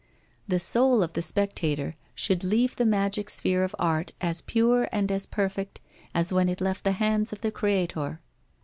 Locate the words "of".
1.03-1.13, 3.63-3.75, 7.31-7.41